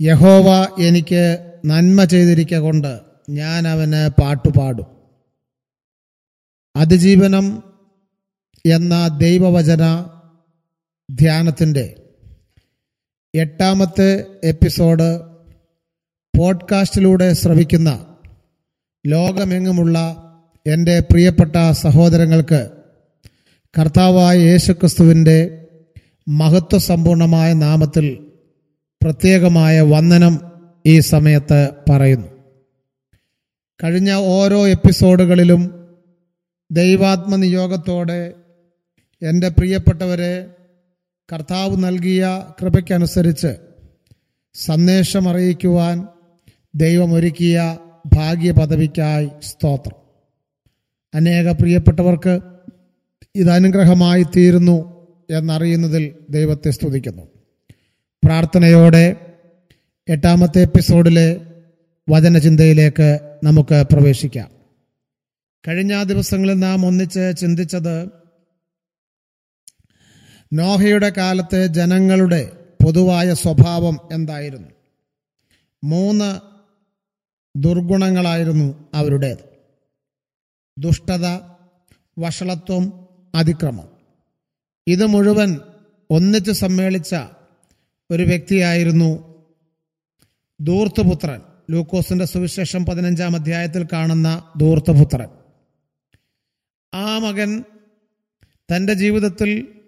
[0.00, 3.00] യഹോവ എനിക്ക് നന്മ ചെയ്തിരിക്ക കൊണ്ട്
[3.30, 4.86] ഞാൻ അവന് പാട്ടുപാടും.
[6.76, 7.62] അതിജീവനം
[8.66, 10.06] എന്ന ദൈവവചന
[11.10, 12.02] ധ്യാനത്തിന്റെ
[13.34, 15.20] എട്ടാമത്തെ എപ്പിസോഡ്
[16.38, 18.16] പോഡ്കാസ്റ്റിലൂടെ ശ്രവിക്കുന്ന
[19.06, 19.98] ലോകമെങ്ങുമുള്ള
[20.66, 22.70] എന്റെ പ്രിയപ്പെട്ട സഹോദരങ്ങൾക്ക്
[23.78, 25.68] കർത്താവായ യേശുക്രിസ്തുവിന്റെ
[26.28, 28.31] മഹത്വസമ്പൂർണമായ നാമത്തിൽ
[29.02, 30.40] പ്രത്യേകമായ വന്ദനം
[30.86, 32.26] ഈ സമയത്ത് പറയുന്നു.
[33.84, 35.88] കഴിഞ്ഞ ഓരോ എപ്പിസോഡുകളിലും
[36.70, 38.32] ദൈവാത്മനിയോഗത്തോടെ
[39.22, 40.46] എന്റെ പ്രിയപ്പെട്ടവരെ
[41.32, 43.56] കർത്താവ് നൽകിയ കൃപയ്ക്കനുസരിച്ച്
[44.54, 46.06] സന്ദേശം അറിയിക്കുവാൻ
[46.74, 47.78] ദൈവമൊരുക്കിയ
[48.16, 49.96] ഭാഗ്യപദവിക്കായി സ്തോത്രം.
[51.14, 52.40] അനേക പ്രിയപ്പെട്ടവർക്ക്
[53.34, 57.41] ഇത് അനുഗ്രഹമായി തീരുന്നു എന്നറിയുന്നതിൽ ദൈവത്തെ സ്തുതിക്കുന്നു.
[58.24, 59.34] പ്രാർത്ഥനയോടെ
[60.08, 61.40] എട്ടാമത്തെ എപ്പിസോഡിലെ
[62.08, 64.50] വചനചിന്തയിലേക്ക് നമുക്ക് പ്രവേശിക്കാം.
[65.68, 68.08] കഴിഞ്ഞ ദിവസങ്ങളിൽ നാം ഒന്നിച്ച് ചിന്തിച്ചത്
[70.52, 72.52] നോഹയുടെ കാലത്തെ ജനങ്ങളുടെ
[72.84, 74.68] പൊതുവായ സ്വഭാവം എന്തായിരുന്നു?
[75.84, 76.40] മൂന്ന്
[77.56, 79.44] ദുർഗുണങ്ങളായിരുന്നു അവരുടേത്.
[80.78, 81.26] ദുഷ്ടത
[82.18, 83.88] വഷളത്വം അതിക്രമം.
[84.86, 85.60] ഇത് മുഴുവൻ
[86.10, 87.14] ഒന്നിച്ച് സമ്മേളിച്ച
[88.12, 89.10] ഒരു വ്യക്തിയായിരുന്നു
[90.60, 95.28] ദൂർത്തുപുത്രൻ ലൂക്കോസിന്റെ സുവിശേഷം പതിനഞ്ചാം അധ്യായത്തിൽ കാണുന്ന ദൂർത്തപുത്രൻ
[96.94, 97.64] ആ മകൻ
[98.74, 99.80] തന്റെ ജീവിതത്തിൽ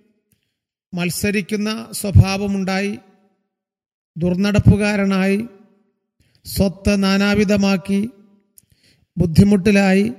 [0.95, 2.99] മത്സരിക്കുന്ന സ്വഭാവമുണ്ടായി
[4.17, 5.49] ദുർനടപ്പുകാരനായി
[6.45, 8.11] സ്വത്ത് നാനാവിധമാക്കി
[9.17, 10.13] ബുദ്ധിമുട്ടിലായി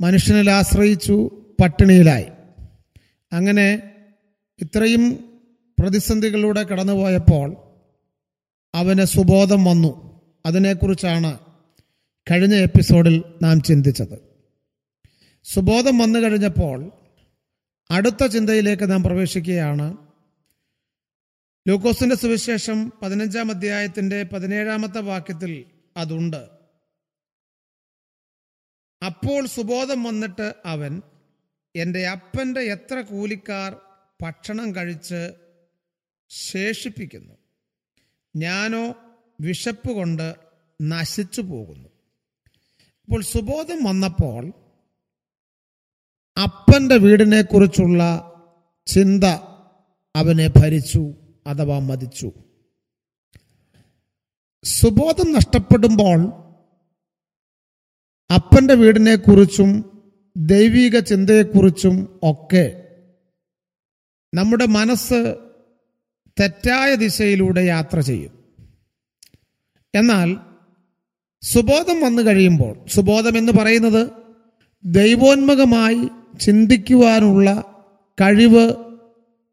[0.00, 1.30] മനുഷ്യനിൽ ആശ്രയിച്ചു
[1.62, 2.26] പട്ടിണിയിലായി.
[3.32, 3.92] അങ്ങനെ
[4.60, 5.35] ഇത്രയും
[5.78, 7.56] പ്രതിസന്ധികളിലൂടെ കടന്നുപോയപ്പോൾ
[8.74, 10.20] അവന് സുബോധം വന്നു.
[10.46, 11.38] അതിനെക്കുറിച്ചാണ്
[12.30, 14.36] കഴിഞ്ഞ എപ്പിസോഡിൽ നാം ചിന്തിച്ചത്.
[15.44, 16.92] സുബോധം വന്നു കഴിഞ്ഞപ്പോൾ
[17.90, 19.96] അടുത്ത ചിന്തയിലേക്ക് നാം പ്രവേശിക്കുകയാണ്.
[21.68, 25.64] ലൂക്കോസിന്റെ സുവിശേഷം പതിനഞ്ചാം അധ്യായത്തിന്റെ പതിനേഴാമത്തെ വാക്യത്തിൽ
[25.96, 26.48] അതുണ്ട്.
[29.06, 31.02] അപ്പോൾ സുബോധം വന്നിട്ട് അവൻ
[31.76, 33.76] എന്റെ അപ്പന്റെ എത്ര കൂലിക്കാർ
[34.22, 35.45] ഭക്ഷണം കഴിച്ച്
[36.30, 37.34] ശേഷിപ്പിക്കുന്നു.
[38.36, 38.94] ഞാനോ
[39.40, 40.36] വിശപ്പ് കൊണ്ട്
[40.82, 41.88] നശിച്ചു പോകുന്നു.
[43.04, 44.52] അപ്പോൾ സുബോധം വന്നപ്പോൾ
[46.42, 48.32] അപ്പന്റെ വീടിനെ കുറിച്ചുള്ള
[48.86, 49.24] ചിന്ത
[50.16, 51.14] അവനെ ഭരിച്ചു
[51.46, 52.32] അഥവാ മതിച്ചു.
[54.64, 56.18] സുബോധം നഷ്ടപ്പെടുമ്പോൾ
[58.34, 59.96] അപ്പന്റെ വീടിനെ കുറിച്ചും
[60.36, 62.82] ദൈവിക ചിന്തയെക്കുറിച്ചും ഒക്കെ
[64.34, 65.45] നമ്മുടെ മനസ്സ്
[66.40, 68.44] തെറ്റായ ദിശയിലൂടെ യാത്ര ചെയ്യും.
[69.94, 70.36] എന്നാൽ
[71.42, 74.10] സുബോധം വന്നു കഴിയുമ്പോൾ സുബോധം എന്ന് പറയുന്നത്
[74.84, 76.08] ദൈവോന്മുഖമായി
[76.40, 77.64] ചിന്തിക്കുവാനുള്ള
[78.20, 78.74] കഴിവ്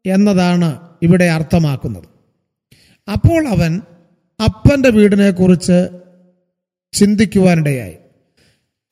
[0.06, 2.04] എന്നതാണ് ഇവിടെ അർത്ഥമാക്കുന്നത്.
[3.12, 3.80] അപ്പോൾ അവൻ
[4.44, 6.00] അപ്പന്റെ വീടിനെ കുറിച്ച്
[6.92, 7.94] ചിന്തിക്കുവാനിടയായി.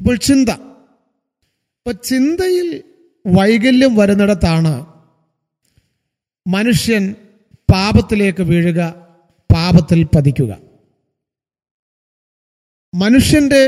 [0.01, 0.49] അപ്പോൾ ചിന്ത.
[0.49, 2.83] ഇപ്പൊ ചിന്തയിൽ
[3.27, 4.87] വൈകല്യം വരുന്നിടത്താണ്
[6.47, 7.15] മനുഷ്യൻ
[7.73, 8.81] പാപത്തിലേക്ക് വീഴുക
[9.55, 10.59] പാപത്തിൽ പതിക്കുക.
[12.95, 13.63] മനുഷ്യന്റെ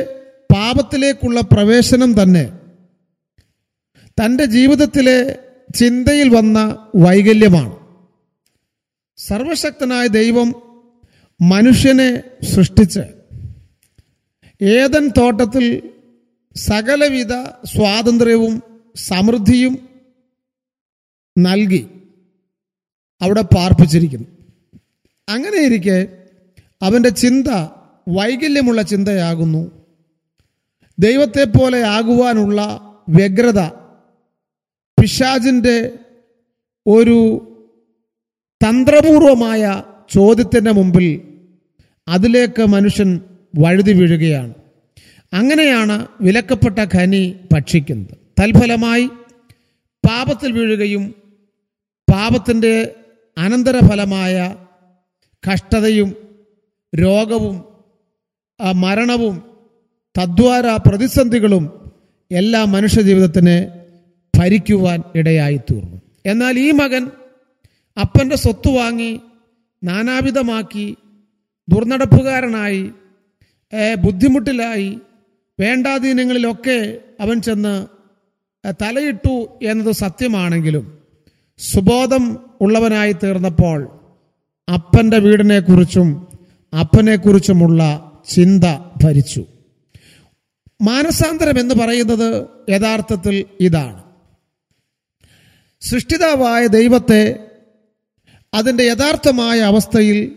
[0.54, 2.52] പാപത്തിലേക്കുള്ള പ്രവേശനം തന്നെ
[4.20, 5.38] തന്റെ ജീവിതത്തിലെ
[5.74, 7.76] ചിന്തയിൽ വന്ന വൈകല്യമാണ്.
[9.16, 10.54] സർവശക്തനായ ദൈവം
[11.40, 13.00] മനുഷ്യനെ സൃഷ്ടിച്ച്
[14.64, 15.90] ഏതൻ തോട്ടത്തിൽ
[16.56, 17.32] സകലവിധ
[17.64, 18.62] സ്വാതന്ത്ര്യവും
[18.96, 19.88] സമൃദ്ധിയും
[21.38, 21.86] നൽകി.
[23.24, 24.28] അവിടെ പാർപ്പിച്ചിരിക്കുന്നു.
[25.28, 25.98] അങ്ങനെയിരിക്കെ
[26.82, 27.48] അവന്റെ ചിന്ത
[28.08, 29.62] വൈകല്യമുള്ള ചിന്തയാകുന്നു.
[30.98, 32.60] ദൈവത്തെ പോലെ ആകുവാനുള്ള
[33.08, 33.60] വ്യഗ്രത
[35.00, 35.76] പിശാജിന്റെ
[36.86, 37.18] ഒരു
[38.64, 41.06] തന്ത്രപൂർവമായ ചോദ്യത്തിന്റെ മുമ്പിൽ
[42.08, 43.20] അതിലേക്ക് മനുഷ്യൻ
[43.58, 44.54] വഴുതി വീഴുകയാണ്.
[45.32, 47.22] അങ്ങനെയാണ് വിലക്കപ്പെട്ട ഖനി
[47.52, 48.14] ഭക്ഷിക്കുന്നത്.
[48.40, 49.06] തൽഫലമായി
[50.08, 51.14] പാപത്തിൽ വീഴുകയും
[52.12, 52.94] പാപത്തിന്റെ
[53.36, 54.36] അനന്തരഫലമായ
[55.44, 56.10] കഷ്ടതയും
[56.92, 57.56] രോഗവും
[58.74, 59.36] മരണവും
[60.16, 61.64] തദ്വാര പ്രതിസന്ധികളും
[62.30, 63.56] എല്ലാ മനുഷ്യ ജീവിതത്തിന്
[64.38, 65.96] ഭരിക്കുവാൻ ഇടയായിത്തീർന്നു.
[66.26, 67.02] എന്നാൽ ഈ മകൻ
[67.96, 69.20] അപ്പന്റെ സ്വത്ത് വാങ്ങി
[69.82, 70.86] നാനാവിധമാക്കി
[71.68, 72.82] ദുർനടപ്പുകാരനായി
[73.96, 74.98] ബുദ്ധിമുട്ടിലായി
[75.60, 76.78] വേണ്ടാധീനങ്ങളിലൊക്കെ
[77.20, 77.74] അവൻ ചെന്ന്
[78.82, 80.84] തലയിട്ടു എന്നത് സത്യമാണെങ്കിലും
[81.58, 82.24] സുബോധം
[82.64, 84.00] ഉള്ളവനായി തീർന്നപ്പോൾ
[84.72, 86.08] അപ്പന്റെ വീടിനെ കുറിച്ചും
[86.80, 87.82] അപ്പനെക്കുറിച്ചുമുള്ള
[88.28, 88.64] ചിന്ത
[89.04, 89.46] ഭരിച്ചു.
[90.82, 94.02] മാനസാന്തരം എന്ന് പറയുന്നത് യഥാർത്ഥത്തിൽ ഇതാണ്.
[95.80, 97.50] സൃഷ്ടിതാവായ ദൈവത്തെ
[98.54, 100.32] അതിന്റെ യഥാർത്ഥമായ അവസ്ഥയിൽ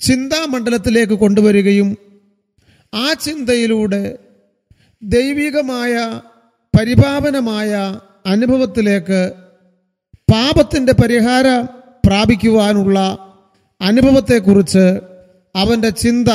[0.00, 1.96] ചിന്താമണ്ഡലത്തിലേക്ക് കൊണ്ടുവരികയും
[2.94, 4.18] ആ ചിന്തയിലൂടെ
[5.02, 6.20] ദൈവികമായ
[6.80, 9.45] പരിപാവനമായ അനുഭവത്തിലേക്ക്
[10.30, 11.60] പാപത്തിന്റെ പരിഹാര
[12.06, 13.18] പ്രാപിക്കുവാനുള്ള
[13.80, 15.00] അനുഭവത്തെക്കുറിച്ച്
[15.56, 16.28] അവന്റെ ചിന്ത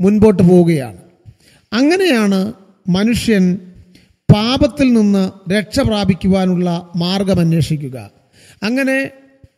[0.00, 0.98] മുൻപോട്ട് പോവുകയാണ്.
[1.72, 2.52] അങ്ങനെയാണ്
[2.88, 3.58] മനുഷ്യൻ
[4.34, 8.10] പാപത്തിൽ നിന്ന് രക്ഷ പ്രാപിക്കുവാനുള്ള മാർഗം അന്വേഷിക്കുക.
[8.62, 9.10] അങ്ങനെ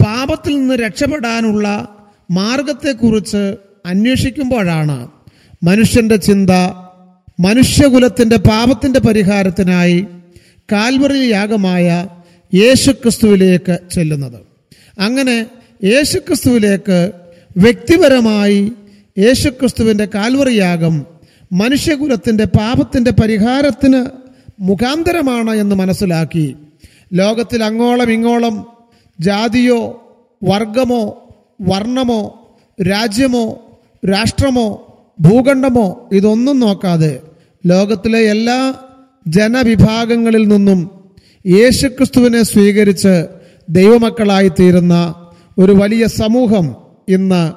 [0.05, 1.89] പാപത്തിൽ നിന്ന് രക്ഷപ്പെടാനുള്ള
[2.31, 3.57] മാർഗത്തെക്കുറിച്ച്
[3.87, 5.11] അന്വേഷിക്കുമ്പോഴാണ്
[5.65, 6.51] മനുഷ്യന്റെ ചിന്ത
[7.41, 10.07] മനുഷ്യകുലത്തിന്റെ പാപത്തിന്റെ പരിഹാരത്തിനായി
[10.73, 12.09] കാൽവറി യാഗമായ
[12.55, 14.41] യേശുക്രിസ്തുവിലേക്ക് ചെല്ലുന്നത്.
[14.99, 15.47] അങ്ങനെ
[15.85, 17.13] യേശുക്രിസ്തുവിലേക്ക്
[17.57, 18.73] വ്യക്തിപരമായി
[19.19, 21.07] യേശുക്രിസ്തുവിന്റെ കാൽവറിയാകം
[21.53, 24.07] മനുഷ്യകുലത്തിന്റെ പാപത്തിന്റെ പരിഹാരത്തിന്
[24.61, 26.57] മുഖാന്തരമാണ് എന്ന് മനസ്സിലാക്കി.
[27.13, 28.67] ലോകത്തിൽ അങ്ങോളം ഇങ്ങോളം
[29.21, 30.03] ജാതിയോ
[30.45, 32.49] വർഗമോ വർണമോ
[32.83, 33.71] രാജ്യമോ
[34.11, 34.67] രാഷ്ട്രമോ
[35.21, 37.21] ഭൂഖണ്ഡമോ ഇതൊന്നും നോക്കാതെ
[37.67, 38.75] ലോകത്തിലെ എല്ലാ
[39.27, 41.02] ജനവിഭാഗങ്ങളിൽ നിന്നും
[41.47, 43.27] യേശുക്രിസ്തുവിനെ സ്വീകരിച്ച്
[43.69, 45.15] ദൈവമക്കളായി തീരുന്ന
[45.59, 46.77] ഒരു വലിയ സമൂഹം
[47.09, 47.53] ഇന്ന്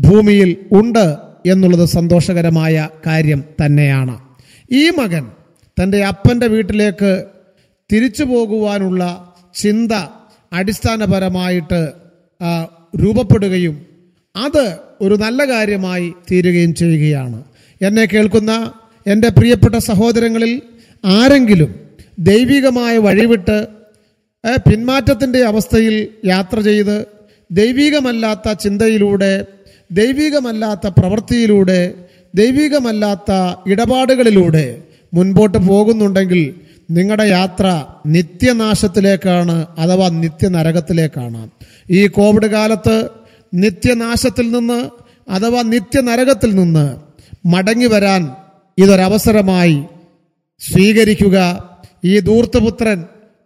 [0.00, 1.16] ഭൂമിയിൽ ഉണ്ട്
[1.46, 4.18] എന്നുള്ളത് സന്തോഷകരമായ കാര്യം തന്നെയാണ്.
[4.72, 5.26] ഈ മകൻ
[5.82, 7.24] തന്റെ അപ്പന്റെ വീട്ടിലേക്ക്
[7.92, 9.92] തിരിച്ചു പോകുവാനുള്ള ചിന്ത
[10.52, 11.92] അടിസ്ഥാനപരമായിട്ട്
[13.04, 13.86] രൂപപ്പെടുകയും
[14.36, 17.44] അത് ഒരു നല്ല കാര്യമായി തീരുകയും ചെയ്യുകയാണ്.
[17.82, 18.72] എന്നെ കേൾക്കുന്ന
[19.06, 20.62] എന്റെ പ്രിയപ്പെട്ട സഹോദരങ്ങളിൽ
[21.04, 21.87] ആരെങ്കിലും
[22.18, 23.68] ദൈവികമായ വഴിവിട്ട്
[24.70, 27.06] പിന്മാറ്റത്തിന്റെ അവസ്ഥയിൽ യാത്ര ചെയ്ത്
[27.50, 29.46] ദൈവികമല്ലാത്ത ചിന്തയിലൂടെ
[29.92, 31.94] ദൈവികമല്ലാത്ത പ്രവൃത്തിയിലൂടെ
[32.34, 33.32] ദൈവികമല്ലാത്ത
[33.66, 34.82] ഇടപാടുകളിലൂടെ
[35.14, 36.54] മുൻപോട്ട് പോകുന്നുണ്ടെങ്കിൽ
[36.90, 41.50] നിങ്ങളുടെ യാത്ര നിത്യനാശത്തിലേക്കാണ് അഥവാ നിത്യനരകത്തിലേക്കാണ്.
[41.90, 43.10] ഈ കോവിഡ് കാലത്ത്
[43.54, 44.90] നിത്യനാശത്തിൽ നിന്ന്
[45.30, 46.86] അഥവാ നിത്യനരകത്തിൽ നിന്ന്
[47.46, 48.30] മടങ്ങി വരാൻ
[48.78, 49.84] ഇതൊരവസരമായി
[50.60, 51.67] സ്വീകരിക്കുക
[52.04, 53.04] ഈ ദൂർത്തപുത്രൻ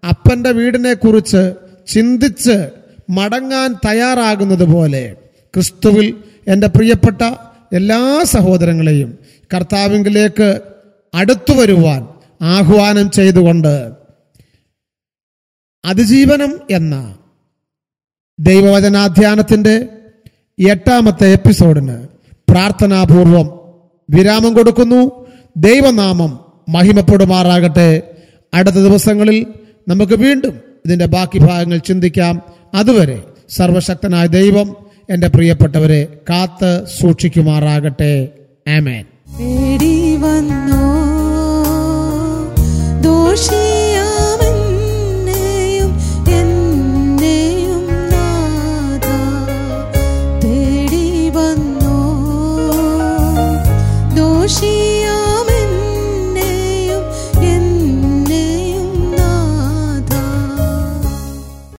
[0.09, 1.55] അപ്പന്റെ വീടിനെ കുറിച്ച്
[1.87, 2.69] ചിന്തിച്ച്
[3.11, 5.17] മടങ്ങാൻ തയ്യാറാകുന്നത് പോലെ
[5.55, 6.17] ക്രിസ്തുവിൽ
[6.49, 7.23] എന്റെ പ്രിയപ്പെട്ട
[7.73, 9.19] എല്ലാ സഹോദരങ്ങളെയും
[9.55, 10.61] കർത്താവിങ്കിലേക്ക്
[11.15, 12.09] അടുത്തു വരുവാൻ
[12.43, 13.91] ആഹ്വാനം ചെയ്തുകൊണ്ട്
[15.85, 17.17] അതിജീവനം എന്ന
[18.41, 19.89] ദൈവവചനാധ്യാനത്തിന്റെ
[20.71, 22.09] എട്ടാമത്തെ എപ്പിസോഡിന്
[22.51, 23.51] പ്രാർത്ഥനാപൂർവം
[24.11, 25.27] വിരാമം കൊടുക്കുന്നു.
[25.57, 28.12] ദൈവനാമം മഹിമപ്പെടുമാറാകട്ടെ.
[28.55, 29.47] അടുത്ത ദിവസങ്ങളിൽ
[29.89, 32.43] നമുക്ക് വീണ്ടും ഇതിന്റെ ബാക്കി ഭാഗങ്ങൾ ചിന്തിക്കാം.
[32.75, 34.77] അതുവരെ സർവശക്തനായ ദൈവം
[35.11, 38.29] എന്റെ പ്രിയപ്പെട്ടവരെ കാത്ത് സൂക്ഷിക്കുമാറാകട്ടെ.
[38.77, 39.05] ആമേൻ.
[43.03, 43.72] ദോഷി